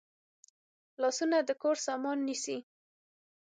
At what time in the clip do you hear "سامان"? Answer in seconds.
1.87-2.17